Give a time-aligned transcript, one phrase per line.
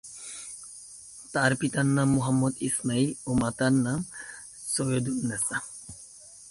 [1.33, 3.99] তার পিতার নাম মোহাম্মদ ইসমাইল ও মাতার নাম
[4.71, 5.57] ছৈয়দুন্নেছা।